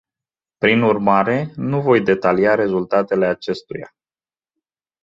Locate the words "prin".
0.57-0.81